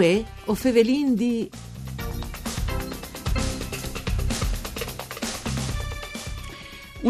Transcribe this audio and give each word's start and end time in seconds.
Uè, 0.00 0.24
o 0.46 0.54
fevelin 0.54 1.14
di... 1.14 1.50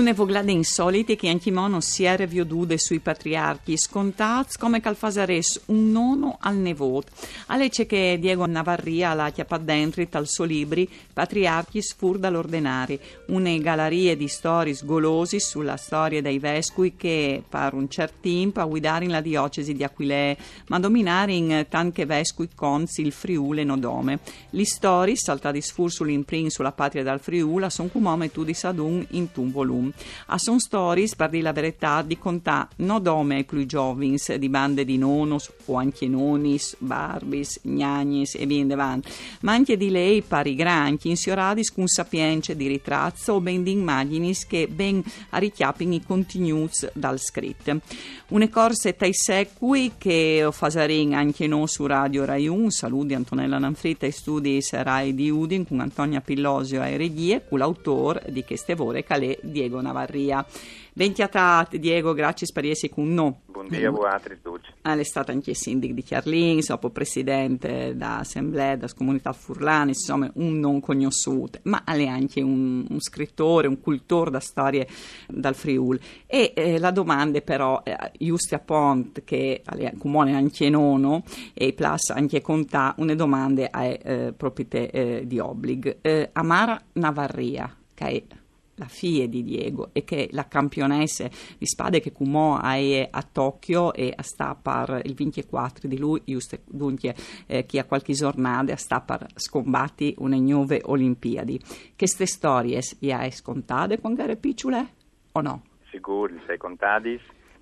Un'evoglade 0.00 0.50
insolite 0.50 1.14
che 1.14 1.28
anche 1.28 1.50
mono 1.50 1.82
si 1.82 2.04
è 2.04 2.16
reviodude 2.16 2.78
sui 2.78 3.00
patriarchi, 3.00 3.76
scontati 3.76 4.56
come 4.56 4.80
calfasares 4.80 5.60
un 5.66 5.92
nono 5.92 6.38
al 6.40 6.56
nevot. 6.56 7.06
Alece 7.48 7.84
che 7.84 8.16
Diego 8.18 8.46
Navarria 8.46 9.12
la 9.12 9.28
chiappa 9.28 9.58
dentro 9.58 10.06
tal 10.08 10.26
suo 10.26 10.44
libri 10.44 10.88
Patriarchi 11.12 11.82
sfur 11.82 12.16
dall'ordinari, 12.16 12.98
une 13.26 13.60
galerie 13.60 14.16
di 14.16 14.26
stories 14.26 14.86
golosi 14.86 15.38
sulla 15.38 15.76
storia 15.76 16.22
dei 16.22 16.38
vescovi 16.38 16.96
che 16.96 17.42
per 17.46 17.74
un 17.74 17.90
certo 17.90 18.20
tempo 18.22 18.60
a 18.60 18.64
guidare 18.64 19.04
in 19.04 19.10
la 19.10 19.20
diocesi 19.20 19.74
di 19.74 19.84
Aquilee, 19.84 20.34
ma 20.68 20.80
dominare 20.80 21.34
in 21.34 21.66
tanche 21.68 22.06
vescovi 22.06 22.48
consi 22.54 23.02
il 23.02 23.12
Friuli 23.12 23.60
e 23.60 23.64
Nodome. 23.64 24.20
Li 24.50 24.64
stories 24.64 25.24
saltati 25.24 25.60
sfur 25.60 25.92
sull'imprin 25.92 26.48
sulla 26.48 26.72
patria 26.72 27.02
dal 27.02 27.20
Friuli, 27.20 27.70
sono 27.70 27.90
come 27.92 28.32
tu 28.32 28.44
di 28.44 28.54
Sadun 28.54 29.06
in 29.10 29.28
un 29.34 29.50
volume. 29.50 29.89
A 30.26 30.38
son 30.38 30.58
stories, 30.58 31.14
per 31.14 31.30
dire 31.30 31.42
la 31.42 31.52
verità, 31.52 32.02
di 32.02 32.18
contà 32.18 32.68
non 32.76 33.02
dome 33.02 33.36
ai 33.36 33.44
più 33.44 33.64
giovins 33.66 34.34
di 34.34 34.48
bande 34.48 34.84
di 34.84 34.98
nonos 34.98 35.50
o 35.66 35.74
anche 35.76 36.06
nonis, 36.06 36.76
barbis, 36.78 37.60
gnagnis 37.62 38.34
e 38.34 38.46
via 38.46 38.64
davanti, 38.64 39.10
ma 39.40 39.52
anche 39.52 39.76
di 39.76 39.90
lei 39.90 40.22
pari 40.22 40.54
granchi, 40.54 41.08
insioradis 41.08 41.72
con 41.72 41.86
sapienze 41.86 42.56
di 42.56 42.66
ritrazzo 42.66 43.34
o 43.34 43.40
ben 43.40 43.62
di 43.62 43.72
immaginis 43.72 44.46
che 44.46 44.68
ben 44.68 45.02
a 45.30 45.38
richiappin 45.38 45.92
i 45.92 46.02
continues 46.02 46.90
dal 46.92 47.18
scritto. 47.18 47.80
Une 48.28 48.48
corse 48.48 48.96
tai 48.96 49.12
secui 49.12 49.92
che 49.98 50.48
fasarin 50.50 51.14
anche 51.14 51.46
noi 51.46 51.66
su 51.68 51.86
Radio 51.86 52.24
Rai 52.24 52.46
1, 52.46 52.70
saluti 52.70 53.14
Antonella 53.14 53.58
Nanfritta 53.58 54.06
e 54.06 54.12
studi 54.12 54.60
Rai 54.70 55.14
di 55.14 55.30
Udin 55.30 55.66
con 55.66 55.80
Antonia 55.80 56.20
Pillosio 56.20 56.82
e 56.82 56.96
regie, 56.96 57.44
con 57.48 57.58
l'autore 57.58 58.24
di 58.28 58.44
queste 58.44 58.74
vore 58.74 59.04
calè 59.04 59.38
Diego 59.42 59.69
Diego 59.70 59.80
Navarria. 59.80 60.44
Ventiatat, 60.92 61.76
Diego, 61.76 62.12
grazie 62.12 62.48
per 62.52 62.66
essere 62.66 62.92
con 62.92 63.14
noi. 63.14 63.32
Buongiorno 63.46 64.02
a 64.02 64.20
voi 64.20 64.40
tutti. 64.42 64.68
Ah, 64.82 64.96
è 64.96 65.02
stato 65.04 65.30
anche 65.30 65.54
sindaco 65.54 65.92
di 65.92 66.02
Chiarlin, 66.02 66.60
dopo 66.66 66.90
presidente 66.90 67.94
dell'Assemblea, 67.94 68.74
della 68.74 68.92
comunità 68.94 69.32
furlane, 69.32 69.90
insomma 69.90 70.30
un 70.34 70.58
non 70.58 70.80
conosciuto, 70.80 71.60
ma 71.62 71.84
è 71.84 72.06
anche 72.06 72.42
un, 72.42 72.84
un 72.88 73.00
scrittore, 73.00 73.68
un 73.68 73.80
cultore 73.80 74.30
da 74.30 74.40
storie 74.40 74.88
dal 75.28 75.54
Friuli. 75.54 76.00
E 76.26 76.52
eh, 76.56 76.78
la 76.78 76.90
domanda 76.90 77.40
però, 77.40 77.82
eh, 77.84 77.96
giusto 78.18 78.60
Pont, 78.64 79.22
che 79.22 79.62
è 79.64 79.92
comune 79.96 80.34
anche 80.34 80.68
nono, 80.68 81.22
e 81.54 81.72
plus 81.72 82.10
anche 82.10 82.40
contà, 82.40 82.94
una 82.98 83.14
domanda 83.14 83.70
è 83.70 84.00
eh, 84.02 84.34
proprio 84.36 84.66
eh, 84.68 85.22
di 85.24 85.38
obbligo. 85.38 85.94
Eh, 86.00 86.30
Amara 86.32 86.82
Navarria, 86.94 87.74
che 87.94 88.06
è 88.06 88.39
la 88.80 88.86
figlia 88.86 89.26
di 89.26 89.44
Diego 89.44 89.90
e 89.92 90.04
che 90.04 90.28
la 90.32 90.48
campionessa 90.48 91.28
di 91.58 91.66
spade 91.66 92.00
che 92.00 92.12
cumò 92.12 92.60
è 92.60 93.08
a 93.10 93.22
Tokyo 93.22 93.92
e 93.92 94.14
sta 94.22 94.56
per 94.60 95.02
il 95.04 95.14
24 95.14 95.86
di 95.86 95.98
lui, 95.98 96.22
giusto 96.24 96.58
dunque 96.64 97.14
eh, 97.46 97.66
chi 97.66 97.78
ha 97.78 97.84
qualche 97.84 98.14
giornata 98.14 98.74
sta 98.76 99.02
per 99.02 99.26
scombatti 99.34 100.14
una 100.18 100.36
nuove 100.36 100.80
Olimpiadi. 100.82 101.60
Queste 101.96 102.24
storie 102.24 102.80
le 103.00 103.12
hai 103.12 103.30
scontate 103.30 104.00
quando 104.00 104.22
eri 104.22 104.36
piccole 104.36 104.88
o 105.32 105.40
no? 105.42 105.62
Sicuro, 105.90 106.32
le 106.32 106.40
sei 106.46 106.56
contate 106.56 107.20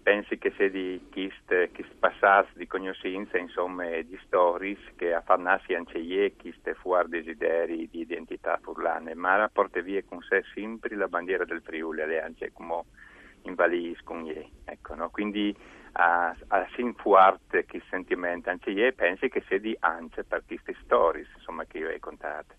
pensi 0.08 0.38
che 0.38 0.54
se 0.56 0.70
di 0.70 1.06
chiste 1.10 1.70
passati 1.98 2.52
di 2.54 2.66
conoscenza, 2.66 3.36
insomma, 3.36 3.84
di 4.00 4.18
stories 4.24 4.78
che 4.96 5.12
affannassi 5.12 5.74
anche 5.74 5.98
io, 5.98 6.32
chiste 6.34 6.72
fuori 6.72 7.10
desideri 7.10 7.86
di 7.90 8.00
identità 8.00 8.58
furlane, 8.62 9.14
ma 9.14 9.50
porta 9.52 9.82
via 9.82 10.02
con 10.08 10.22
sé 10.22 10.44
sempre 10.54 10.96
la 10.96 11.08
bandiera 11.08 11.44
del 11.44 11.60
Friuli, 11.60 12.06
le 12.06 12.22
anche 12.22 12.50
come 12.54 12.84
in 13.42 13.54
valise 13.54 14.00
con 14.02 14.24
io, 14.24 14.48
ecco, 14.64 14.94
no? 14.94 15.10
Quindi 15.10 15.54
a, 15.92 16.34
a 16.46 16.66
sin 16.74 16.94
fuerte 16.94 17.66
che 17.66 17.82
sentimento 17.90 18.48
anche 18.48 18.94
pensi 18.94 19.28
che 19.28 19.44
sia 19.46 19.60
di 19.60 19.76
anche 19.80 20.24
per 20.24 20.42
queste 20.46 20.74
stories, 20.84 21.28
insomma, 21.34 21.66
che 21.66 21.76
io 21.76 21.90
ho 21.90 21.96
contate 22.00 22.56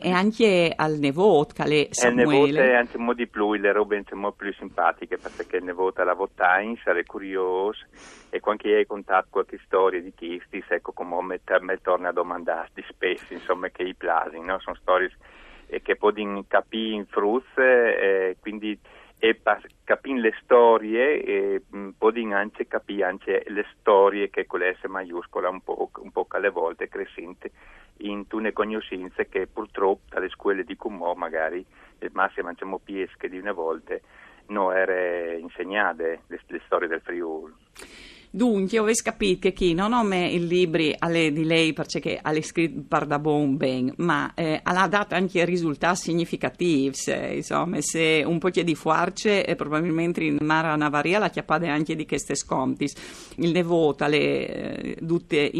e 0.00 0.10
anche 0.10 0.72
al 0.74 0.98
Nevot, 0.98 1.52
che 1.52 1.88
Samuele. 1.90 2.48
Il 2.48 2.54
Nevot 2.54 2.70
è 2.70 2.74
anche 2.74 2.96
un 2.96 3.06
po' 3.06 3.14
di 3.14 3.26
più, 3.26 3.52
le 3.54 3.72
robe 3.72 4.02
un 4.10 4.20
po' 4.20 4.32
più 4.32 4.52
simpatiche, 4.54 5.18
perché 5.18 5.58
il 5.58 5.64
Nevot 5.64 5.98
è 5.98 6.04
la 6.04 6.14
votain, 6.14 6.76
sarei 6.82 7.04
curioso, 7.04 7.84
e 8.30 8.40
quando 8.40 8.62
hai 8.68 8.86
contato 8.86 9.28
qualche 9.30 9.60
storia 9.64 10.00
di 10.00 10.12
Chistis, 10.14 10.64
ecco 10.70 10.92
come 10.92 11.40
me, 11.60 11.78
torna 11.82 12.08
a 12.08 12.12
domandare 12.12 12.70
di 12.74 12.84
spesso, 12.88 13.32
insomma, 13.32 13.68
che 13.68 13.82
i 13.82 13.94
plasi, 13.94 14.40
no? 14.40 14.58
Sono 14.60 14.76
storie 14.76 15.10
che 15.82 15.96
possono 15.96 16.44
capire 16.48 16.94
in 16.94 17.06
fruzze, 17.06 17.98
eh, 17.98 18.36
quindi 18.40 18.78
e 19.22 19.38
capire 19.84 20.18
le 20.18 20.34
storie 20.42 21.22
e 21.22 21.62
mm, 21.76 21.90
possono 21.98 22.34
anche 22.34 22.66
capire 22.66 23.04
anche 23.04 23.44
le 23.48 23.66
storie 23.78 24.30
che 24.30 24.46
con 24.46 24.60
l'S 24.60 24.82
maiuscola 24.84 25.50
un 25.50 25.60
po', 25.60 25.90
un 25.96 26.10
po' 26.10 26.26
alle 26.30 26.48
volte 26.48 26.88
crescente 26.88 27.52
in 27.98 28.26
tune 28.26 28.54
conoscenze 28.54 29.28
che 29.28 29.46
purtroppo 29.46 30.00
dalle 30.08 30.30
scuole 30.30 30.64
di 30.64 30.74
Cumò 30.74 31.12
magari 31.12 31.64
il 31.98 32.10
massimo 32.14 32.48
diciamo 32.48 32.80
piesche 32.82 33.28
di 33.28 33.38
una 33.38 33.52
volta 33.52 33.94
non 34.46 34.74
erano 34.74 35.36
insegnate 35.36 36.22
le, 36.26 36.40
le 36.46 36.62
storie 36.64 36.88
del 36.88 37.02
Friuli. 37.02 37.54
Dunque, 38.32 38.78
ho 38.78 38.86
capito 39.02 39.40
che 39.40 39.52
chi 39.52 39.74
non 39.74 39.92
ha 39.92 40.02
me 40.02 40.28
il 40.30 40.46
libro 40.46 40.82
di 41.32 41.44
lei 41.44 41.72
perché 41.72 42.18
ha 42.20 42.42
scritto 42.42 42.82
per 42.86 43.06
da 43.06 43.18
buon 43.18 43.56
ben, 43.56 43.92
ma 43.96 44.32
eh, 44.34 44.60
ha 44.62 44.88
dato 44.88 45.14
anche 45.14 45.44
risultati 45.44 46.00
significativi. 46.00 46.94
Se, 46.94 47.14
insomma, 47.36 47.80
se 47.80 48.22
un 48.24 48.38
po' 48.38 48.50
di 48.50 48.74
fuarce, 48.74 49.44
e 49.44 49.54
probabilmente 49.56 50.22
in 50.24 50.38
Mara 50.40 50.76
Navaria 50.76 51.18
la 51.18 51.30
chiappade 51.30 51.68
anche 51.68 51.94
di 51.96 52.06
queste 52.06 52.34
scontis. 52.34 52.94
Il 53.36 53.52
devoto 53.52 54.06
le 54.06 54.96
eh, 54.96 54.96
tutte 55.06 55.50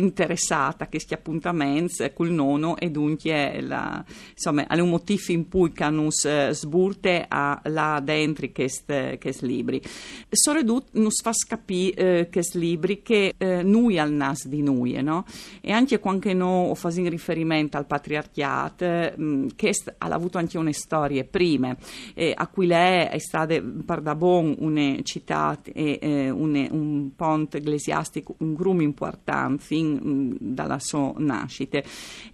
a 0.85 0.87
questi 0.89 1.15
appuntamenti 1.15 2.11
col 2.15 2.31
nono 2.31 2.77
e 2.77 2.91
dunque 2.91 3.61
la, 3.61 4.05
insomma, 4.33 4.67
è 4.67 4.79
un 4.79 4.89
motivo 4.89 5.33
in 5.33 5.49
cui 5.49 5.73
canus 5.73 6.25
eh, 6.25 6.51
sburte 6.53 7.27
a 7.29 7.61
là 7.65 8.01
dentro 8.03 8.49
questi 8.53 9.47
libri. 9.47 9.83
Soredut 10.31 10.89
nus 10.93 11.21
fa 11.21 11.33
capire 11.47 12.21
eh, 12.21 12.29
che 12.29 12.43
libri 12.61 13.03
che 13.03 13.35
eh, 13.37 13.63
noi 13.63 13.99
al 13.99 14.13
nas 14.13 14.47
di 14.47 14.63
noi, 14.63 15.03
no? 15.03 15.25
E 15.61 15.73
anche 15.73 15.99
quando 15.99 16.33
noi 16.33 16.75
facciamo 16.77 17.09
riferimento 17.09 17.77
al 17.77 17.87
patriarchiato, 17.87 18.85
eh, 18.85 19.47
che 19.57 19.73
ha 19.99 20.07
avuto 20.07 20.39
anche 20.39 20.59
una 20.59 20.73
storia 20.73 21.25
prima, 21.25 21.77
eh, 22.15 22.33
a 22.37 22.47
cui 22.47 22.67
lei 22.67 23.07
è 23.07 23.19
stata 23.19 23.61
per 23.85 24.01
da 24.01 24.15
buon 24.15 24.55
una 24.59 24.97
città 25.03 25.59
e 25.65 25.99
eh, 26.01 26.31
un, 26.31 26.69
un 26.71 27.11
ponte 27.17 27.59
ecclesiastico, 27.59 28.35
un 28.39 28.55
grumo 28.55 28.83
importante 28.83 29.63
fin 29.63 30.01
mm, 30.03 30.33
dalla 30.39 30.79
sua 30.79 31.13
nascita. 31.17 31.81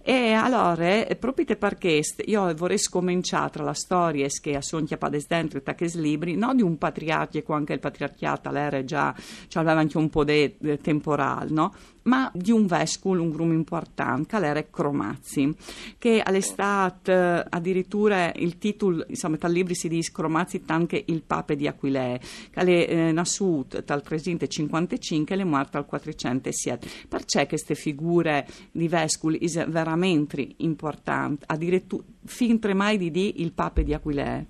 E 0.03 0.31
allora, 0.33 1.05
eh, 1.05 1.15
proprio 1.15 1.45
perché 1.57 2.01
io 2.25 2.53
vorrei 2.55 2.77
scominciare 2.77 3.51
tra 3.51 3.63
la 3.63 3.73
storia 3.73 4.27
che 4.41 4.61
sono 4.61 4.85
chiappate 4.85 5.23
dentro 5.27 5.59
i 5.59 5.91
libri, 5.95 6.35
non 6.35 6.55
di 6.55 6.61
un 6.61 6.77
patriarchico, 6.77 7.53
anche 7.53 7.73
il 7.73 7.79
patriarchiato 7.79 8.53
era 8.53 8.83
già, 8.83 9.15
cioè 9.47 9.63
aveva 9.63 9.79
anche 9.79 9.97
un 9.97 10.09
po' 10.09 10.16
de, 10.23 10.55
de 10.59 10.77
temporal, 10.77 11.51
no? 11.51 11.73
ma 12.07 12.31
di 12.33 12.51
un 12.51 12.65
vescovo, 12.65 13.21
un 13.21 13.29
grumo 13.29 13.53
importante, 13.53 14.37
che 14.37 14.45
era 14.45 14.63
Cromazzi, 14.63 15.53
che 15.97 16.21
all'estate 16.21 17.45
addirittura 17.49 18.31
il 18.33 18.57
titolo, 18.57 19.03
insomma, 19.07 19.37
tal 19.37 19.51
libri 19.51 19.75
si 19.75 19.87
dice 19.87 20.11
Cromazzi 20.11 20.63
anche 20.67 21.03
il 21.05 21.21
pape 21.21 21.55
di 21.55 21.67
Aquilee, 21.67 22.19
che 22.49 22.61
è 22.61 22.91
eh, 22.91 23.11
nasciuto 23.11 23.81
dal 23.81 24.01
355 24.01 25.35
e 25.35 25.39
è 25.39 25.43
morto 25.43 25.77
al 25.77 25.85
407. 25.85 26.87
Perché 27.07 27.47
queste 27.47 27.75
figure 27.75 28.47
di 28.71 28.87
vescovi 28.87 29.47
sono 29.47 29.69
veramente 29.69 30.47
importanti, 30.57 31.43
addirittura 31.47 32.03
fin 32.25 32.59
mai 32.73 32.97
di 32.97 33.11
di 33.11 33.41
il 33.41 33.51
pape 33.51 33.83
di 33.83 33.93
Aquilee? 33.93 34.47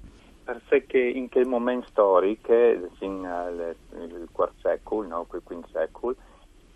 Perché 0.56 0.98
in 0.98 1.30
quel 1.30 1.46
momento 1.46 1.88
storico, 1.88 2.54
fino 2.98 3.36
al 3.36 3.76
IV 3.90 4.52
secolo, 4.62 5.08
no, 5.08 5.28
il 5.32 5.42
V 5.44 5.66
secolo, 5.72 6.16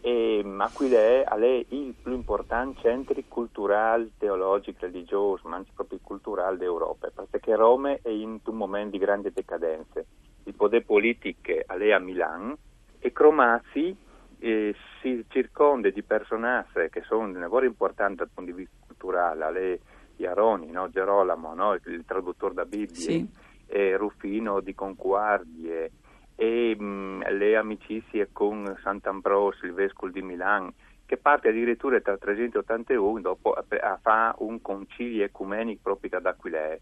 e 0.02 0.44
Aquilè 0.58 1.24
è 1.24 1.66
il 1.70 1.94
più 2.02 2.12
importante 2.12 2.82
centro 2.82 3.16
culturale, 3.28 4.12
teologico, 4.18 4.80
religioso, 4.82 5.48
ma 5.48 5.58
anche 5.58 5.72
proprio 5.74 6.00
culturale 6.02 6.58
d'Europa, 6.58 7.12
perché 7.30 7.56
Roma 7.56 7.94
è 8.02 8.10
in 8.10 8.40
un 8.44 8.56
momento 8.56 8.92
di 8.92 8.98
grande 8.98 9.32
decadenza. 9.32 10.04
Il 10.44 10.54
potere 10.54 10.84
politico 10.84 11.52
è 11.52 11.92
a 11.92 12.00
Milano 12.00 12.58
e 13.00 13.12
Cromazzi 13.14 13.96
eh, 14.40 14.76
si 15.00 15.24
circonda 15.30 15.90
di 15.92 16.02
personaggi 16.02 16.90
che 16.90 17.04
sono 17.04 17.32
di 17.32 17.40
lavoro 17.40 17.66
importante 17.66 18.16
dal 18.16 18.30
punto 18.34 18.52
di 18.52 18.58
vista 18.58 18.76
culturale, 18.86 19.44
alle 19.44 19.80
Iaroni, 20.18 20.72
no? 20.72 20.90
Gerolamo, 20.90 21.54
no? 21.54 21.74
il 21.74 22.04
traduttore 22.06 22.54
da 22.54 22.66
Bibbia. 22.66 22.96
Sì 22.96 23.41
eh, 23.72 23.96
Rufino 23.96 24.60
di 24.60 24.76
Conguardie 24.76 25.92
e 26.36 26.76
mh, 26.78 27.32
le 27.38 27.56
amicizie 27.56 28.30
con 28.32 28.78
Sant'Ambrosio, 28.84 29.68
il 29.68 29.74
vescovo 29.74 30.12
di 30.12 30.22
Milano, 30.22 30.74
che 31.06 31.18
parte 31.18 31.50
addirittura 31.50 32.00
dal 32.00 32.20
381 32.20 33.22
dopo 33.22 33.54
a, 33.54 33.64
a 33.82 34.00
fa 34.02 34.36
un 34.40 34.62
concilio 34.62 35.24
ecumenico 35.24 35.80
proprio 35.84 36.18
ad 36.18 36.26
Aquilee. 36.26 36.82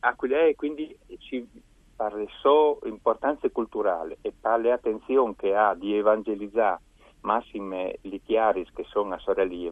Aquilee 0.00 0.54
quindi 0.54 0.96
ci 1.18 1.46
per 1.96 2.14
la 2.14 2.26
sua 2.40 2.76
importanza 2.84 3.48
culturale 3.50 4.18
e 4.20 4.32
per 4.38 4.60
l'attenzione 4.60 5.34
che 5.36 5.56
ha 5.56 5.74
di 5.74 5.96
evangelizzare 5.96 6.80
massime 7.22 7.98
li 8.02 8.22
chiaris 8.22 8.70
che 8.72 8.84
sono 8.84 9.14
a 9.14 9.18
sorelle 9.18 9.68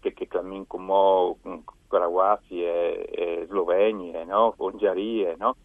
che, 0.00 0.12
che 0.12 0.26
camminano 0.26 0.64
come 0.66 1.62
Croati 1.88 2.64
e 2.64 3.44
Slovenie, 3.48 4.24
no? 4.24 4.54
Ungherie, 4.58 5.36
no? 5.38 5.56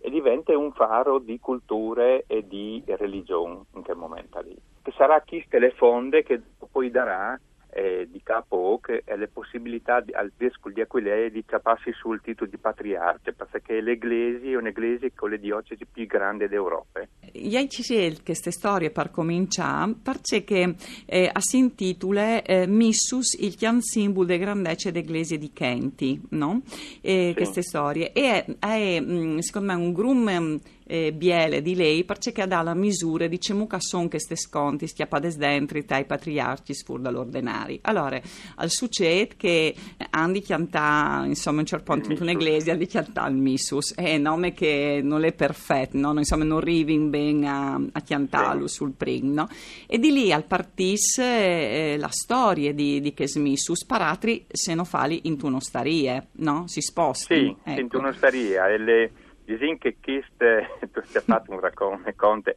e 0.00 0.10
diventa 0.10 0.56
un 0.56 0.72
faro 0.72 1.18
di 1.18 1.38
culture 1.40 2.24
e 2.26 2.46
di 2.46 2.82
religione 2.86 3.64
in 3.74 3.82
quel 3.82 3.96
momento 3.96 4.40
lì. 4.40 4.56
Che 4.82 4.92
sarà 4.96 5.20
chi 5.22 5.44
le 5.50 5.70
fonde 5.72 6.22
che 6.22 6.40
poi 6.70 6.90
darà 6.90 7.38
eh, 7.70 8.08
di 8.10 8.20
capo 8.22 8.80
che 8.82 9.02
è 9.04 9.16
le 9.16 9.28
possibilità 9.28 10.00
di, 10.00 10.12
al 10.12 10.32
vescovo 10.36 10.74
di 10.74 10.80
Aquileia 10.80 11.28
di 11.30 11.44
capparsi 11.44 11.92
sul 11.92 12.20
titolo 12.20 12.50
di 12.50 12.56
patriarca, 12.56 13.32
perché 13.32 13.80
l'Eglise 13.80 14.50
è 14.50 14.56
un'Eglise 14.56 15.12
con 15.14 15.30
le 15.30 15.38
diocesi 15.38 15.86
più 15.86 16.06
grandi 16.06 16.48
d'Europa. 16.48 17.06
Io 17.32 17.66
ci 17.68 17.82
scelto 17.82 18.22
queste 18.24 18.50
storie 18.50 18.90
per 18.90 19.10
cominciare, 19.10 19.94
perché 20.02 20.74
eh, 21.06 21.30
si 21.38 21.58
intitola 21.58 22.42
eh, 22.42 22.66
Missus, 22.66 23.34
il 23.34 23.54
chian 23.54 23.80
simbolo 23.80 24.26
de 24.26 24.38
grandezza 24.38 24.90
d'Eglise 24.90 25.38
di 25.38 25.52
Kenti, 25.52 26.20
no? 26.30 26.62
Eh, 27.00 27.28
sì. 27.28 27.34
Queste 27.34 27.62
storie. 27.62 28.12
E 28.12 28.44
è, 28.44 28.56
è, 28.58 29.00
mm, 29.00 29.38
secondo 29.38 29.72
me 29.72 29.78
un 29.78 29.92
grum 29.92 30.60
eh, 30.88 31.12
biele 31.12 31.60
di 31.60 31.74
lei 31.74 32.04
perché 32.04 32.46
dà 32.46 32.62
la 32.62 32.74
misura 32.74 33.26
di 33.26 33.38
cemuca 33.38 33.78
son 33.78 34.08
che 34.08 34.18
ste 34.18 34.36
sconti 34.36 34.86
stiapades 34.86 35.36
dentro 35.36 35.78
i 35.78 35.84
patriarchi 35.84 36.74
sfur 36.74 37.00
dall'ordinari. 37.00 37.78
Allora, 37.82 38.18
al 38.56 38.70
succede 38.70 39.36
che 39.36 39.74
Andi 40.10 40.40
chianta, 40.40 41.22
insomma, 41.26 41.60
un 41.60 41.66
certo 41.66 41.92
punto 41.92 42.12
in 42.12 42.18
un'eglise 42.20 42.76
di 42.76 42.86
chianta 42.86 43.26
il 43.26 43.36
missus, 43.36 43.94
è 43.94 44.14
un 44.14 44.22
nome 44.22 44.52
che 44.54 45.00
non 45.02 45.24
è 45.24 45.32
perfetto, 45.32 45.98
no? 45.98 46.14
insomma, 46.16 46.44
non 46.44 46.58
arrivi 46.58 46.98
ben 46.98 47.44
a, 47.44 47.80
a 47.92 48.00
chiantarlo 48.00 48.66
sul 48.66 48.92
prim, 48.92 49.34
no? 49.34 49.48
E 49.86 49.98
di 49.98 50.10
lì 50.10 50.32
al 50.32 50.44
partis 50.44 51.18
eh, 51.18 51.96
la 51.98 52.10
storia 52.10 52.72
di, 52.72 53.00
di 53.00 53.12
che 53.12 53.30
missus 53.36 53.84
paratri 53.84 54.46
se 54.50 54.74
non 54.74 54.86
fali 54.86 55.20
in 55.24 55.36
tunostarie, 55.36 56.28
no? 56.32 56.64
Si 56.66 56.80
sposta. 56.80 57.34
Sì, 57.34 57.54
ecco. 57.62 57.80
in 57.80 57.88
tunostaria 57.88 58.68
e 58.68 58.78
le 58.78 59.10
Disin 59.48 59.78
che 59.78 59.96
queste, 59.98 60.68
tu 60.92 60.98
hai 60.98 61.22
fatto 61.22 61.52
un 61.52 61.60
racconto, 61.60 62.12
conte, 62.16 62.54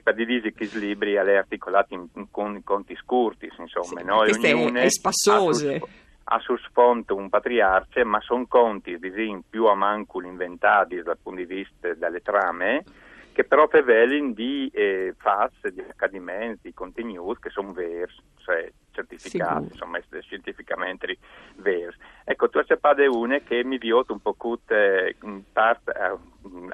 per 0.00 0.14
dire 0.14 0.40
che 0.40 0.52
questi 0.52 0.78
libri 0.78 1.18
alle 1.18 1.36
articolati 1.36 1.94
in, 1.94 2.06
in, 2.14 2.62
conti 2.62 2.94
scurti, 2.94 3.50
insomma, 3.58 4.00
sì, 4.00 4.06
no? 4.06 4.18
Queste 4.18 4.72
è 4.74 4.88
spassose. 4.88 5.82
Ha 6.22 6.38
sul 6.38 6.60
sfondo 6.60 7.16
un 7.16 7.28
patriarce, 7.28 8.04
ma 8.04 8.20
sono 8.20 8.46
conti, 8.46 8.96
disin, 9.00 9.42
più 9.50 9.64
a 9.64 9.74
mancul 9.74 10.24
inventati 10.24 11.02
dal 11.02 11.18
punto 11.20 11.40
di 11.40 11.52
vista 11.52 11.92
delle 11.94 12.20
trame, 12.20 12.84
che 13.32 13.42
però 13.42 13.66
prevelin 13.66 14.32
di 14.32 14.70
eh, 14.72 15.12
FAS, 15.18 15.66
di 15.72 15.80
accadimenti, 15.80 16.68
di 16.68 16.74
contenuti 16.74 17.40
che 17.40 17.50
sono 17.50 17.72
veri, 17.72 18.12
cioè 18.36 18.70
certificati, 18.92 19.66
Sicuro. 19.66 19.72
insomma, 19.72 19.98
scientificamente 20.20 21.16
veri. 21.56 21.96
Ecco, 22.30 22.48
tu 22.48 22.58
hai 22.58 22.78
parlato 22.78 23.18
una 23.18 23.38
che 23.40 23.64
mi 23.64 23.76
viota 23.76 24.12
un 24.12 24.20
po' 24.20 24.36
tutte 24.38 25.16
in 25.24 25.42
parte 25.52 25.90
eh, 25.90 26.16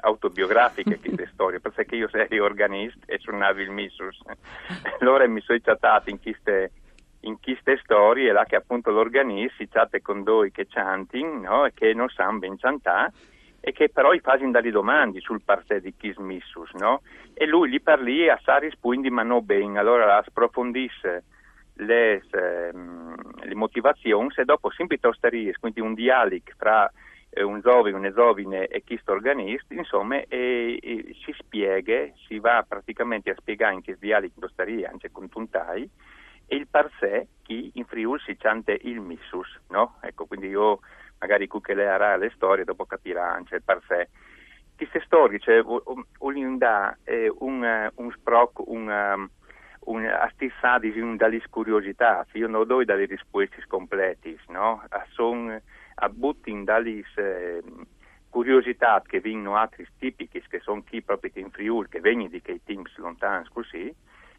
autobiografiche 0.01 0.99
queste 0.99 1.27
storie, 1.33 1.59
perché 1.59 1.95
io 1.95 2.07
sono 2.09 2.27
organista 2.43 2.99
e 3.07 3.17
suonavo 3.17 3.59
il 3.61 3.71
Missus. 3.71 4.21
allora 5.01 5.27
mi 5.27 5.41
sono 5.41 5.57
chattato 5.59 6.11
in 6.11 6.21
queste 6.21 6.71
in 7.21 7.39
queste 7.41 7.79
storie 7.83 8.31
là 8.31 8.45
che 8.45 8.55
appunto 8.55 8.91
l'organista 8.91 9.63
chatte 9.67 10.03
con 10.03 10.21
due 10.21 10.51
che 10.51 10.67
chanting 10.67 11.45
no? 11.45 11.65
e 11.65 11.73
che 11.73 11.91
non 11.95 12.07
sanno 12.09 12.37
ben 12.37 12.59
chantare 12.59 13.11
e 13.59 13.71
che 13.71 13.89
però 13.89 14.13
gli 14.13 14.21
fanno 14.21 14.51
delle 14.51 14.69
domande 14.69 15.19
sul 15.21 15.41
parte 15.41 15.81
di 15.81 15.95
Kismissus, 15.97 16.71
no? 16.73 17.01
E 17.33 17.47
lui 17.47 17.69
lì 17.71 17.81
per 17.81 17.99
lì 17.99 18.29
a 18.29 18.39
Saris 18.43 18.75
quindi 18.79 19.09
ma 19.09 19.23
non 19.23 19.43
bene, 19.43 19.79
allora 19.79 20.17
approfondisse 20.17 21.23
le, 21.77 22.23
ehm, 22.31 23.15
le 23.43 23.55
motivazioni 23.55 24.29
e 24.35 24.45
dopo 24.45 24.69
sempre 24.71 24.97
tosterie, 24.97 25.55
quindi 25.59 25.81
un 25.81 25.93
dialogo 25.93 26.51
tra 26.57 26.91
eh, 27.29 27.43
un 27.43 27.59
giovane, 27.61 27.95
un 27.95 28.11
giovane 28.13 28.67
e 28.67 28.83
questo 28.85 29.11
organista, 29.11 29.73
insomma, 29.73 30.21
e, 30.27 30.79
e 30.81 31.15
si 31.23 31.33
spiega, 31.37 32.07
si 32.27 32.39
va 32.39 32.65
praticamente 32.67 33.31
a 33.31 33.35
spiegare 33.37 33.75
in 33.75 33.83
questo 33.83 34.05
dialogo 34.05 34.33
tosterie, 34.39 34.85
anche 34.85 35.11
con 35.11 35.29
Tuntai, 35.29 35.89
e 36.45 36.55
il 36.55 36.67
per 36.67 36.89
sé 36.99 37.27
chi 37.43 37.71
in 37.75 37.85
Friuli 37.85 38.21
si 38.25 38.35
chante 38.37 38.77
il 38.83 39.01
missus, 39.01 39.59
no? 39.69 39.97
Ecco, 40.01 40.25
quindi 40.25 40.47
io 40.47 40.79
magari 41.19 41.45
che 41.45 41.51
cucchelerà 41.51 42.15
le 42.15 42.31
storie 42.35 42.63
dopo 42.63 42.85
capirà 42.85 43.31
anche 43.31 43.55
il 43.55 43.63
per 43.63 43.81
sé. 43.87 44.09
Queste 44.75 45.01
storie, 45.05 45.39
cioè, 45.39 45.59
un, 45.59 46.05
eh, 47.03 47.33
un, 47.39 47.91
un 47.95 48.11
sproc, 48.11 48.59
un, 48.67 48.87
um, 48.87 49.29
un 49.87 50.05
astissati 50.05 50.93
dalle 51.15 51.41
curiosità, 51.49 52.25
io 52.33 52.47
non 52.47 52.65
do 52.65 52.83
dalle 52.83 53.05
risposte 53.05 53.63
complete, 53.67 54.37
no? 54.49 54.83
Sono 55.11 55.59
a 55.95 56.09
butti 56.09 56.63
dalle 56.63 57.03
eh, 57.15 57.63
curiosità 58.29 59.01
che 59.05 59.19
vengono 59.21 59.55
altri 59.55 59.87
tipici, 59.97 60.43
che 60.47 60.59
sono 60.59 60.83
chi 60.83 61.01
proprio 61.01 61.31
in 61.35 61.49
Friuli, 61.51 61.87
che 61.89 61.99
vengono 61.99 62.29
di 62.29 62.41
quei 62.41 62.61
teams 62.63 62.95
lontani 62.97 63.47
così, 63.51 63.93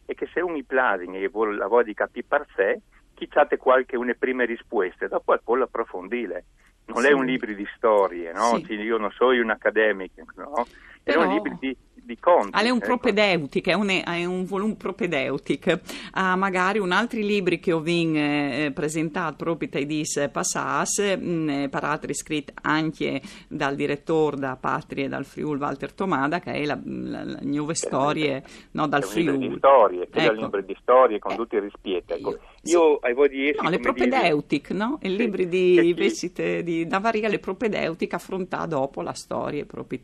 e 0.05 0.13
che 0.13 0.27
se 0.33 0.39
uno 0.39 0.57
i 0.57 0.63
plasing 0.63 1.15
e 1.15 1.27
vuole 1.27 1.55
la 1.55 1.67
voglia 1.67 1.85
di 1.85 1.93
capire 1.93 2.25
per 2.27 2.45
sé, 2.55 2.81
chi 3.15 3.27
c'ha 3.27 3.47
qualche 3.57 3.97
una 3.97 4.15
prime 4.17 4.45
risposte, 4.45 5.07
dopo 5.07 5.37
può 5.43 5.61
approfondire 5.61 6.45
non 6.89 7.03
sì. 7.03 7.09
è 7.09 7.11
un 7.11 7.25
libro 7.25 7.53
di 7.53 7.67
storie, 7.75 8.31
no? 8.33 8.59
Sì. 8.63 8.73
Io 8.73 8.97
non 8.97 9.11
sono 9.11 9.39
un 9.39 9.49
accademico, 9.49 10.23
no? 10.35 10.65
Però... 11.03 11.21
È 11.21 11.25
un 11.25 11.33
libro 11.33 11.57
di 11.59 11.75
di 12.09 12.19
conti. 12.19 12.57
È 12.57 12.69
un 12.69 12.77
ecco. 12.77 12.85
propedeutic, 12.87 13.67
è 13.67 13.73
un, 13.73 13.89
è 13.89 14.25
un 14.25 14.43
volume 14.45 14.75
propedeutic. 14.75 15.79
Ha 16.13 16.35
magari 16.35 16.79
un 16.79 16.91
altri 16.91 17.23
libri 17.23 17.59
che 17.59 17.71
ho 17.71 17.79
vin 17.79 18.15
eh, 18.17 18.71
presentato 18.73 19.35
proprio 19.43 19.69
ai 19.73 19.85
dis 19.85 20.29
passas, 20.31 20.97
mh, 20.99 21.29
mm, 21.29 21.49
eh, 21.49 21.69
per 21.69 21.83
altri 21.83 22.15
scritti 22.15 22.51
anche 22.63 23.21
dal 23.47 23.75
direttore 23.75 24.37
da 24.37 24.57
Patria 24.59 25.05
e 25.05 25.07
dal 25.07 25.25
Friul 25.25 25.59
Walter 25.59 25.93
Tomada, 25.93 26.39
che 26.39 26.51
è 26.51 26.65
la, 26.65 26.79
la, 26.83 27.23
la 27.23 27.39
nuove 27.43 27.75
storie 27.75 28.43
no, 28.71 28.87
dal 28.87 29.03
Friul. 29.03 29.57
Storie, 29.57 30.09
che 30.09 30.19
ecco. 30.19 30.33
libro 30.33 30.61
di 30.61 30.75
storie 30.81 31.19
con 31.19 31.33
eh, 31.33 31.35
tutti 31.35 31.55
i 31.55 31.59
rispietti. 31.59 32.13
Ecco. 32.13 32.31
Io, 32.31 32.39
io 32.63 32.93
sì. 32.93 32.97
avevo 33.01 33.27
di 33.27 33.55
No, 33.61 33.69
le 33.69 33.79
propedeutic, 33.79 34.71
dire... 34.71 34.79
no? 34.79 34.99
I 35.01 35.09
sì. 35.09 35.15
libri 35.15 35.47
di, 35.47 36.09
sì. 36.09 36.31
di 36.63 36.85
Navaria, 36.85 37.29
le 37.29 37.39
propedeutic 37.39 38.13
affronta 38.13 38.65
dopo 38.65 39.01
la 39.01 39.13
storia 39.13 39.65
proprio 39.65 39.99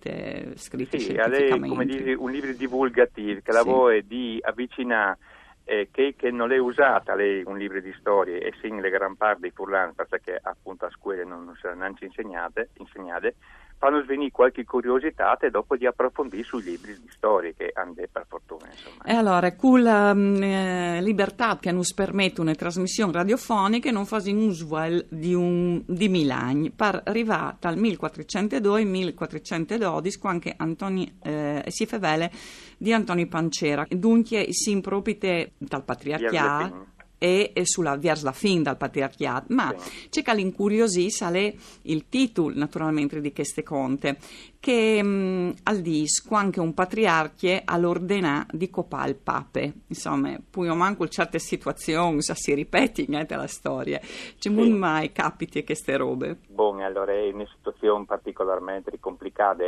scritte 0.55 0.99
sì, 0.99 1.11
scientificamente. 1.11 1.47
come 1.77 2.13
un 2.15 2.31
libro 2.31 2.53
divulgativo 2.53 3.39
che 3.43 3.51
lavora 3.51 3.95
sì. 3.95 4.07
di 4.07 4.39
avvicinare 4.41 5.17
eh, 5.65 5.89
che, 5.91 6.13
che, 6.15 6.29
non 6.29 6.51
è 6.51 6.57
usata 6.57 7.15
lei 7.15 7.43
un 7.43 7.57
libro 7.57 7.81
di 7.81 7.93
storie 7.99 8.39
e 8.39 8.53
sì 8.61 8.69
le 8.69 8.89
gran 8.89 9.15
parte 9.15 9.41
dei 9.41 9.51
furlani 9.51 9.93
perché 9.93 10.39
appunto 10.41 10.85
a 10.85 10.91
scuole 10.91 11.25
non, 11.25 11.43
non 11.43 11.57
saranno 11.59 11.95
insegnate, 11.99 12.69
insegnate 12.77 13.35
fanno 13.77 14.01
svenire 14.03 14.31
qualche 14.31 14.63
curiosità 14.63 15.37
e 15.37 15.49
dopo 15.49 15.75
di 15.75 15.85
approfondire 15.85 16.43
sui 16.43 16.63
libri 16.63 16.97
di 16.99 17.09
storie 17.09 17.53
che 17.55 17.71
hanno 17.73 17.93
per 18.11 18.25
fortuna. 18.27 18.67
Insomma. 18.69 19.03
E 19.03 19.13
allora, 19.13 19.55
con 19.55 19.83
la 19.83 20.13
mm, 20.13 20.43
eh, 20.43 21.01
libertà 21.01 21.57
che 21.59 21.83
ci 21.83 21.93
permette 21.93 22.41
una 22.41 22.55
trasmissione 22.55 23.11
radiofonica, 23.11 23.91
non 23.91 24.05
fa 24.05 24.21
uso 24.25 25.03
di, 25.09 25.33
un, 25.33 25.81
di 25.85 26.09
Milagni, 26.09 26.71
per 26.71 27.01
arrivare 27.05 27.57
dal 27.59 27.77
1402-1412, 27.77 30.19
quando 30.19 30.51
Antoni, 30.57 31.17
eh, 31.21 31.63
si 31.67 31.85
fevele 31.85 32.31
di 32.77 32.91
Antonio 32.93 33.27
Pancera. 33.27 33.85
Dunque, 33.89 34.47
si 34.49 34.71
impropite 34.71 35.51
dal 35.57 35.83
patriarcato 35.83 36.93
e, 37.25 37.65
sulla 37.65 37.97
verso 37.97 38.25
la 38.25 38.31
fin 38.31 38.61
dal 38.61 38.77
patriarchiato, 38.77 39.47
ma 39.49 39.73
c'è 40.09 40.21
che 40.21 40.35
l'incuriosì 40.35 41.09
sale 41.09 41.55
il 41.83 42.07
titolo 42.07 42.53
naturalmente 42.55 43.19
di 43.19 43.33
queste 43.33 43.63
conte, 43.63 44.17
che 44.59 45.01
mh, 45.01 45.07
mm, 45.07 45.49
al 45.63 45.81
dis 45.81 46.23
anche 46.29 46.59
un 46.59 46.73
patriarchie 46.75 47.63
all'ordena 47.65 48.45
di 48.51 48.69
copà 48.69 49.05
il 49.07 49.15
pape. 49.15 49.73
Insomma, 49.87 50.37
poi 50.47 50.67
manco 50.75 51.07
certe 51.07 51.39
situazioni 51.39 52.21
si 52.21 52.53
ripetono 52.53 53.19
eh, 53.19 53.25
la 53.27 53.47
storia. 53.47 53.99
C'è 53.99 54.49
sì. 54.49 54.69
mai 54.69 55.11
capiti 55.11 55.63
queste 55.63 55.97
robe? 55.97 56.37
Buon, 56.47 56.81
allora 56.81 57.11
è 57.11 57.31
una 57.31 57.47
situazione 57.55 58.05
particolarmente 58.05 58.91
complicata. 58.99 59.63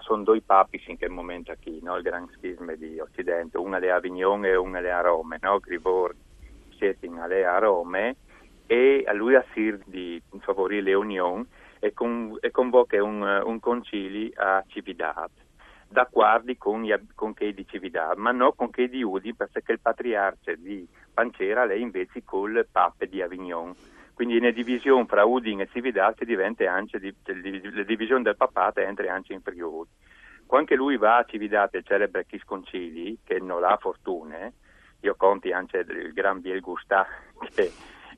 Sono 0.00 0.22
due 0.22 0.42
papi 0.42 0.82
in 0.86 0.98
quel 0.98 1.10
momento 1.10 1.54
qui, 1.62 1.80
no? 1.82 1.96
il 1.96 2.02
Gran 2.02 2.28
Schisma 2.36 2.74
di 2.74 3.00
Occidente, 3.00 3.56
una 3.56 3.78
di 3.78 3.88
Avignon 3.88 4.44
e 4.44 4.54
una 4.54 4.80
di 4.80 4.88
Roma, 5.02 5.36
no? 5.40 5.58
Gribor 5.58 6.14
setting 6.80 7.18
alle 7.18 7.44
a 7.44 7.58
Rome 7.58 8.16
e 8.66 9.04
a 9.06 9.12
lui 9.12 9.34
a 9.34 9.44
di 9.84 10.20
favorire 10.38 10.82
le 10.82 10.94
unioni 10.94 11.46
e, 11.78 11.92
con, 11.92 12.36
e 12.40 12.50
convoca 12.50 13.02
un, 13.02 13.42
un 13.44 13.60
concilio 13.60 14.30
a 14.36 14.64
Cividat. 14.66 15.30
d'accordo 15.90 16.52
con, 16.56 16.86
con 17.14 17.34
che 17.34 17.52
di 17.52 17.66
cividà, 17.68 18.14
ma 18.16 18.30
non 18.30 18.54
con 18.54 18.70
che 18.70 18.88
di 18.88 19.02
Udi, 19.02 19.34
perché 19.34 19.72
il 19.72 19.80
patriarca 19.80 20.54
di 20.54 20.86
Pancera 21.12 21.64
lei 21.64 21.82
invece 21.82 22.22
col 22.24 22.66
pape 22.70 23.08
di 23.08 23.20
Avignon. 23.20 23.74
Quindi 24.14 24.36
una 24.36 24.50
divisione 24.50 25.06
fra 25.06 25.24
Udin 25.24 25.60
e 25.60 25.68
Cividà 25.72 26.14
si 26.16 26.24
diventa 26.24 26.70
anche 26.70 27.00
di, 27.00 27.12
la 27.24 27.82
divisione 27.82 28.22
del 28.22 28.36
papato 28.36 28.80
entra 28.80 29.12
anche 29.12 29.32
in 29.32 29.40
Friuli. 29.40 29.88
Quando 30.46 30.74
lui 30.74 30.96
va 30.96 31.18
a 31.18 31.24
Cividà 31.24 31.68
e 31.70 31.82
celebre 31.82 32.26
Chis 32.26 32.44
Concili, 32.44 33.18
che 33.24 33.40
non 33.40 33.64
ha 33.64 33.76
fortune, 33.76 34.52
io 35.00 35.14
conti 35.16 35.52
anche 35.52 35.78
il 35.78 36.12
gran 36.12 36.40
Biel 36.40 36.60
Gustà 36.60 37.06
che, 37.54 37.72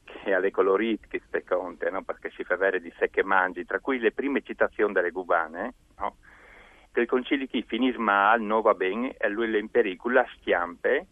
che 0.04 0.34
ha 0.34 0.38
le 0.38 0.50
colorite 0.50 1.06
che 1.08 1.22
si 1.30 1.44
conta, 1.44 1.90
no? 1.90 2.02
perché 2.02 2.30
si 2.30 2.44
fa 2.44 2.54
avere 2.54 2.80
di 2.80 2.92
sé 2.98 3.10
che 3.10 3.22
mangi, 3.22 3.64
tra 3.64 3.80
cui 3.80 3.98
le 3.98 4.12
prime 4.12 4.42
citazioni 4.42 4.92
delle 4.92 5.10
gubane, 5.10 5.74
no? 5.98 6.16
che 6.92 7.00
il 7.00 7.06
concilio 7.06 7.46
chi 7.46 7.62
finisce 7.62 7.98
male, 7.98 8.42
non 8.42 8.60
va 8.60 8.74
bene, 8.74 9.16
e 9.16 9.28
lui 9.28 9.54
è 9.54 9.58
in 9.58 9.70
pericolo, 9.70 10.24
stiampe, 10.38 11.06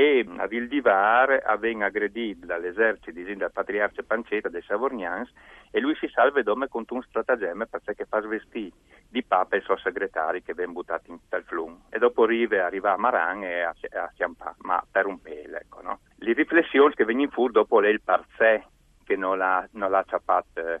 e 0.00 0.24
a 0.38 0.46
Vildivar 0.46 1.42
aveva 1.44 1.84
aggredito 1.84 2.46
dall'esercito 2.46 3.20
dal 3.36 3.52
patriarca 3.52 4.02
Panceta 4.02 4.48
dei 4.48 4.62
Savornians 4.62 5.30
e 5.70 5.78
lui 5.78 5.94
si 5.96 6.08
salva 6.08 6.40
dome 6.42 6.68
con 6.68 6.84
un 6.88 7.02
stratagemma 7.02 7.66
perché 7.66 8.06
fa 8.06 8.22
svestire 8.22 8.72
di 9.10 9.22
papa 9.22 9.56
il 9.56 9.62
suo 9.62 9.76
segretario 9.76 10.40
che 10.42 10.54
viene 10.54 10.72
buttato 10.72 11.10
in 11.10 11.18
tal 11.28 11.44
flum 11.44 11.82
e 11.90 11.98
dopo 11.98 12.22
arriva, 12.22 12.64
arriva 12.64 12.94
a 12.94 12.96
Maran 12.96 13.42
e 13.42 13.60
a, 13.60 13.74
a 13.92 14.54
ma 14.60 14.82
per 14.90 15.04
un 15.04 15.20
pelo 15.20 15.56
ecco, 15.58 15.82
no? 15.82 15.98
le 16.16 16.32
riflessioni 16.32 16.94
che 16.94 17.04
vengono 17.04 17.28
fuori 17.28 17.52
dopo 17.52 17.78
lei 17.78 17.92
il 17.92 18.00
parzè 18.00 18.64
che 19.04 19.16
non 19.16 19.36
l'ha, 19.36 19.68
non 19.72 19.90
l'ha 19.90 20.04
ciapato 20.08 20.66
eh, 20.66 20.80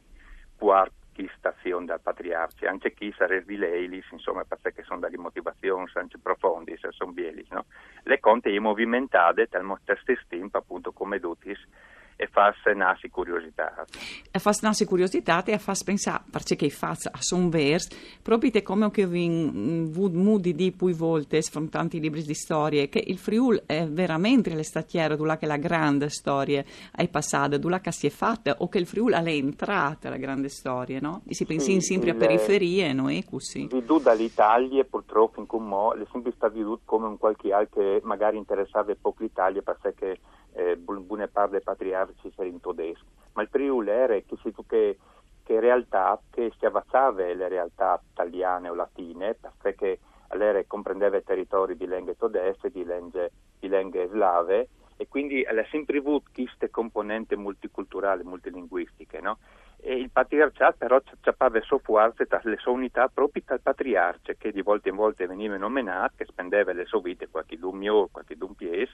chi 1.20 1.30
stazione 1.36 1.84
dal 1.84 2.00
patriarca, 2.00 2.70
anche 2.70 2.94
chi 2.94 3.12
sarebbe 3.16 3.56
lei, 3.56 4.02
insomma, 4.10 4.44
perché 4.44 4.82
sono 4.84 5.00
delle 5.00 5.18
motivazioni 5.18 5.86
anche 5.94 6.18
profonde, 6.18 6.78
sono 6.90 7.12
bieli, 7.12 7.46
no? 7.50 7.66
Le 8.04 8.18
conte 8.20 8.58
movimentate, 8.58 9.46
tal 9.48 9.64
stesso 10.00 10.24
tempo, 10.28 10.56
appunto, 10.56 10.92
come 10.92 11.18
dutis, 11.18 11.58
e 12.20 12.26
fa 12.26 12.52
nasce 12.74 13.08
curiosità. 13.08 13.86
E 14.30 14.38
fa 14.38 14.52
nasce 14.60 14.84
curiosità 14.84 15.42
e 15.42 15.58
fa 15.58 15.72
pensare, 15.82 16.22
perché 16.30 16.68
fa 16.68 16.90
a 16.90 17.18
son 17.18 17.48
vers, 17.48 17.88
proprio 18.20 18.50
come 18.62 18.90
che 18.90 19.06
vi 19.06 19.26
avuto 19.88 20.18
mudi 20.18 20.54
di 20.54 20.70
più 20.70 20.90
volte 20.90 21.40
sfrontanti 21.40 21.96
i 21.96 22.00
libri 22.00 22.22
di 22.22 22.34
storie, 22.34 22.90
che 22.90 23.02
il 23.06 23.16
Friul 23.16 23.62
è 23.64 23.86
veramente 23.86 24.54
le 24.54 24.64
statiere 24.64 25.16
dove 25.16 25.38
la 25.46 25.56
grande 25.56 26.10
storia 26.10 26.62
è 26.94 27.08
passata, 27.08 27.56
dove 27.56 27.80
che 27.80 27.90
si 27.90 28.08
è 28.08 28.10
fatta, 28.10 28.56
o 28.58 28.68
che 28.68 28.76
il 28.76 28.86
Friul 28.86 29.12
è 29.12 29.30
entrata 29.30 30.10
la 30.10 30.18
grande 30.18 30.50
storia, 30.50 30.98
no? 31.00 31.22
E 31.26 31.32
si 31.32 31.46
pensa 31.46 31.70
sì, 31.70 31.80
sempre 31.80 32.10
a 32.10 32.14
periferie, 32.14 32.92
no? 32.92 33.08
E 33.08 33.24
così. 33.24 33.66
Vedo 33.66 33.98
dall'Italia, 33.98 34.84
purtroppo 34.84 35.40
in 35.40 35.46
Cumò, 35.46 35.94
è 35.94 36.04
sempre 36.12 36.32
stato 36.36 36.52
veduto 36.52 36.82
come 36.84 37.06
un 37.06 37.16
qualche 37.16 37.50
altro 37.50 37.80
che 37.80 38.00
magari 38.04 38.36
interessava 38.36 38.94
poco 39.00 39.22
l'Italia, 39.22 39.62
perché 39.62 40.18
eh, 40.52 40.76
buone 40.76 41.28
parte 41.28 41.52
dei 41.52 41.62
patriarci 41.62 42.32
in 42.38 42.60
tedesco, 42.60 43.04
ma 43.34 43.42
il 43.42 43.48
Friuli 43.48 43.90
era 43.90 44.14
che, 44.14 44.36
che, 44.66 44.98
che 45.42 45.60
realtà 45.60 46.20
che 46.30 46.52
si 46.58 46.64
avanzava 46.64 47.24
le 47.24 47.48
realtà 47.48 48.00
italiane 48.12 48.68
o 48.68 48.74
latine, 48.74 49.36
perché 49.60 49.98
lei 50.30 50.66
comprendeva 50.66 51.16
i 51.16 51.24
territori 51.24 51.76
di 51.76 51.86
lingue 51.86 52.16
tedesche, 52.16 52.70
di 52.70 52.84
lingue, 52.84 53.30
di 53.58 53.68
lingue 53.68 54.08
slave, 54.08 54.68
e 54.96 55.08
quindi 55.08 55.42
ha 55.44 55.66
sempre 55.70 55.98
avuto 55.98 56.28
queste 56.32 56.68
componenti 56.68 57.34
multiculturali, 57.34 58.22
multilinguistiche, 58.22 59.20
no? 59.20 59.38
E 59.82 59.94
il 59.94 60.10
patriarcato 60.10 60.76
però 60.76 61.00
ciappava 61.22 61.56
le 61.56 61.64
sue 61.64 61.78
forze, 61.78 62.26
le 62.42 62.58
sue 62.58 62.72
unità 62.72 63.08
proprio 63.08 63.42
dal 63.46 63.62
patriarca, 63.62 64.34
che 64.34 64.52
di 64.52 64.60
volta 64.60 64.90
in 64.90 64.96
volta 64.96 65.26
veniva 65.26 65.56
nominato, 65.56 66.16
che 66.18 66.26
spendeva 66.26 66.72
le 66.72 66.84
sue 66.84 67.00
vite, 67.00 67.28
qualche 67.28 67.58
d'un 67.58 67.78
mio, 67.78 68.08
qualche 68.12 68.36
d'un 68.36 68.54
pies, 68.54 68.90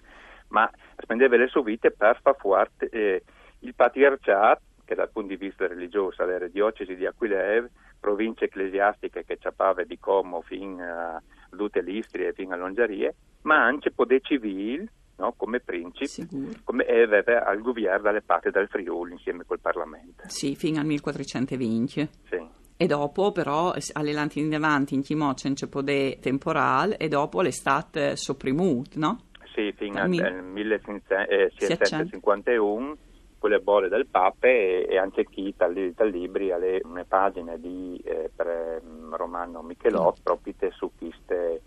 ma 0.51 0.71
spendeva 1.07 1.37
le 1.37 1.47
sue 1.47 1.63
vite 1.63 1.93
per 1.93 2.19
far 2.21 2.35
fuori 2.37 2.69
eh, 2.91 3.23
il 3.61 3.75
patriarcato, 3.75 4.61
che 4.85 4.97
dal 4.97 5.11
punto 5.11 5.29
di 5.29 5.37
vista 5.37 5.67
religioso 5.67 6.29
era 6.29 6.49
diocesi 6.49 6.97
di 6.97 7.07
Aquilev, 7.07 7.69
province 8.01 8.47
ecclesiastiche 8.47 9.25
che 9.25 9.39
ciappava 9.41 9.85
di 9.85 9.99
Como 9.99 10.43
fino 10.43 10.83
a 10.83 11.23
tutte 11.57 11.81
l'Istria 11.81 12.29
e 12.29 12.33
fino 12.33 12.55
a 12.55 12.57
Longerie, 12.57 13.15
ma 13.43 13.65
anche 13.65 13.93
potere 13.93 14.21
civile, 14.21 14.87
no? 15.17 15.33
come 15.37 15.61
principe, 15.61 16.27
come 16.65 16.85
aveva 16.85 17.45
al 17.45 17.61
governo 17.61 18.03
dalle 18.03 18.23
parti 18.23 18.51
del 18.51 18.69
Friuli 18.69 19.13
insieme 19.13 19.45
col 19.47 19.61
Parlamento. 19.61 20.25
Sì, 20.27 20.57
fino 20.57 20.81
al 20.81 20.87
1420. 20.87 22.09
Sì. 22.29 22.47
E 22.79 22.87
dopo 22.87 23.33
però 23.33 23.73
alle 23.93 24.13
lanti 24.13 24.41
in 24.41 24.55
avanti 24.55 24.95
in 24.95 25.03
Chimò 25.03 25.33
c'è 25.35 25.49
un 25.49 25.69
potere 25.71 26.19
temporale 26.21 26.99
e 26.99 27.09
dopo 27.09 27.41
l'estate 27.41 28.17
sopprimut, 28.17 28.97
no? 28.97 29.21
Sì, 29.57 29.73
fino 29.73 30.03
al 30.03 30.11
1751 30.11 32.97
con 33.39 33.49
le 33.49 33.61
bolle 33.61 33.89
del 33.89 34.07
Papa 34.07 34.49
e, 34.49 34.87
e 34.87 34.99
anche 34.99 35.25
chi 35.25 35.55
dal, 35.57 35.73
dal 35.95 36.11
libri 36.11 36.53
alle 36.53 36.83
una 36.85 37.07
pagina 37.09 37.57
di 37.57 37.99
eh, 38.05 38.31
pre, 38.37 38.83
Romano 39.13 39.63
Michelot 39.63 40.21
mm. 40.21 40.23
proprio 40.23 40.53
su 40.73 40.91
queste 40.99 41.63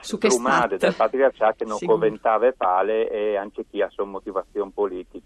su 0.00 0.16
che 0.16 0.28
del 0.78 0.94
patriarcato 0.94 1.66
non 1.66 1.76
conventava 1.84 2.50
pale 2.52 3.10
e 3.10 3.36
anche 3.36 3.66
chi 3.68 3.82
ha 3.82 3.90
sua 3.90 4.04
motivazione 4.04 4.70
politica 4.72 5.18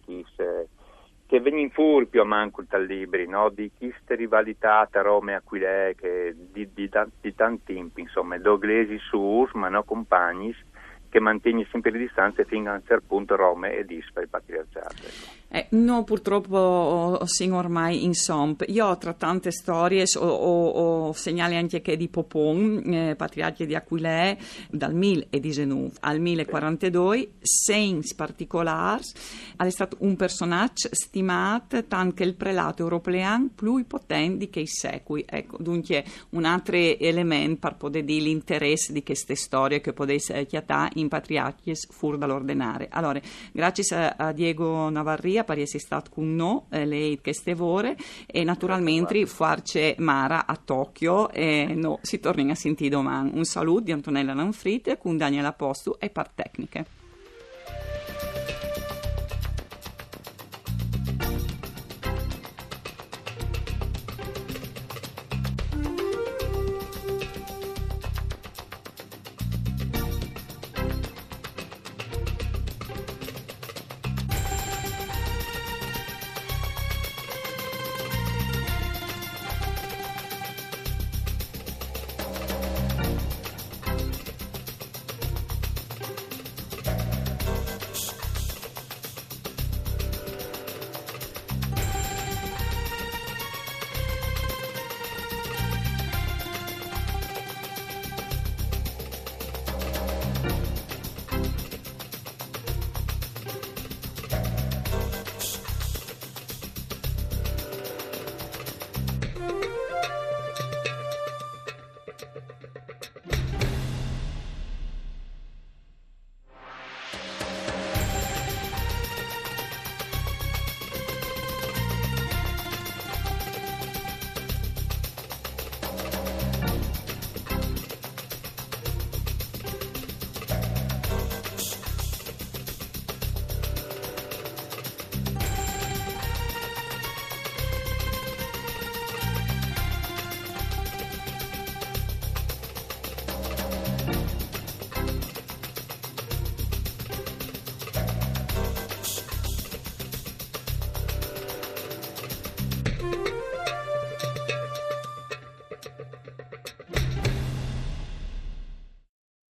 che 1.27 1.41
viene 1.41 1.61
in 1.61 1.71
furpio 1.71 2.23
a 2.23 2.27
manco 2.27 2.65
tal 2.65 2.85
libri 2.85 3.29
no? 3.29 3.49
di 3.51 3.71
queste 3.77 4.17
rivalità 4.17 4.89
tra 4.91 5.03
Roma 5.03 5.31
e 5.31 5.35
Aquilè 5.35 5.95
che 5.97 6.35
di, 6.35 6.69
di, 6.73 6.91
di 7.21 7.35
tanti 7.35 7.65
tempi 7.65 8.01
insomma 8.01 8.37
doglesi 8.39 8.99
su 8.99 9.49
ma 9.53 9.69
no 9.69 9.85
compagni 9.85 10.53
che 11.13 11.21
mantiene 11.21 11.67
sempre 11.71 11.91
le 11.91 11.99
distanze 11.99 12.47
fino 12.47 12.71
a 12.71 12.75
un 12.77 12.83
certo 12.87 13.05
punto 13.07 13.37
Roma 13.37 13.69
e 13.69 13.85
disfa 13.85 14.23
il 14.23 14.31
patriarcato. 14.31 15.42
Eh, 15.55 15.67
no, 15.73 16.03
purtroppo 16.03 17.21
sono 17.27 17.59
ormai 17.59 18.05
in 18.05 18.15
somp. 18.15 18.65
Io 18.69 18.97
tra 18.97 19.13
tante 19.13 19.51
storie, 19.51 20.05
ho, 20.15 20.27
ho, 20.27 20.69
ho 21.09 21.13
segnali 21.13 21.57
anche 21.57 21.83
che 21.83 21.99
di 21.99 22.09
Popon, 22.09 22.83
eh, 22.87 23.15
patriarca 23.17 23.67
di 23.67 23.75
Aquilè, 23.75 24.35
dal 24.71 24.95
1019 24.95 25.91
al 26.01 26.21
1042, 26.21 27.33
senza 27.43 28.15
particolari, 28.17 29.03
è 29.59 29.69
stato 29.69 29.99
un 30.01 30.17
personaggio 30.17 30.89
stimato 30.91 31.85
tanto 31.85 32.15
che 32.15 32.25
il 32.25 32.35
prelato 32.35 32.83
europeo 32.83 33.11
più 33.55 33.85
potente 33.87 34.49
che 34.49 34.61
i 34.61 34.67
secoli. 34.67 35.23
Ecco, 35.29 35.59
dunque 35.61 36.03
un 36.31 36.47
altro 36.47 36.77
elemento 36.77 37.59
per 37.61 37.77
poter 37.77 38.05
dire 38.05 38.23
l'interesse 38.23 38.95
di 38.95 39.03
queste 39.03 39.35
storie 39.35 39.83
che 39.83 39.93
potesse 39.93 40.47
chiatare 40.47 40.93
in 40.95 41.09
patriarchi 41.09 41.75
fur 41.91 42.17
dall'ordinare. 42.17 42.89
Allora, 42.91 43.21
grazie 43.53 44.15
a 44.17 44.33
Diego 44.33 44.89
Navarria 44.89 45.41
per 45.45 45.59
essere 45.59 45.79
stato 45.79 46.11
con 46.11 46.35
noi, 46.35 46.61
eh, 46.71 46.85
lei 46.85 47.21
che 47.21 47.33
stevore, 47.33 47.97
e 48.27 48.45
naturalmente 48.45 49.27
farce 49.27 49.95
Mara 49.99 50.47
a 50.47 50.57
Tokyo 50.57 51.31
e 51.31 51.73
no, 51.75 51.99
si 52.03 52.21
torna 52.21 52.53
a 52.53 52.55
sentire 52.55 52.91
domani. 52.91 53.31
Un 53.35 53.45
saluto 53.45 53.81
di 53.81 53.93
Antonella 53.93 54.35
Lanfrite 54.35 54.99
con 54.99 55.17
Daniela 55.17 55.53
Postu 55.53 55.97
e 55.99 56.11
Par 56.11 56.31
Tecniche. 56.31 57.02